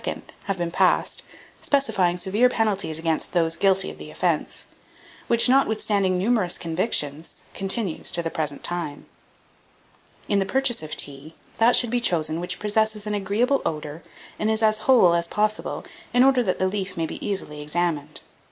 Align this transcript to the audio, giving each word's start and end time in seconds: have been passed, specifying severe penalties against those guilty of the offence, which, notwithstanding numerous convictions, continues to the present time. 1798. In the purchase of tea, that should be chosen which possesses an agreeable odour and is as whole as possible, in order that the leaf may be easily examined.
have 0.45 0.57
been 0.57 0.71
passed, 0.71 1.21
specifying 1.61 2.17
severe 2.17 2.49
penalties 2.49 2.97
against 2.97 3.33
those 3.33 3.55
guilty 3.55 3.91
of 3.91 3.99
the 3.99 4.09
offence, 4.09 4.65
which, 5.27 5.47
notwithstanding 5.47 6.17
numerous 6.17 6.57
convictions, 6.57 7.43
continues 7.53 8.11
to 8.11 8.23
the 8.23 8.31
present 8.31 8.63
time. 8.63 9.05
1798. 10.25 10.33
In 10.33 10.39
the 10.39 10.51
purchase 10.51 10.81
of 10.81 10.95
tea, 10.97 11.35
that 11.57 11.75
should 11.75 11.91
be 11.91 11.99
chosen 11.99 12.39
which 12.39 12.57
possesses 12.57 13.05
an 13.05 13.13
agreeable 13.13 13.61
odour 13.63 14.01
and 14.39 14.49
is 14.49 14.63
as 14.63 14.79
whole 14.89 15.13
as 15.13 15.27
possible, 15.27 15.85
in 16.15 16.23
order 16.23 16.41
that 16.41 16.57
the 16.57 16.67
leaf 16.67 16.97
may 16.97 17.05
be 17.05 17.23
easily 17.23 17.61
examined. 17.61 18.21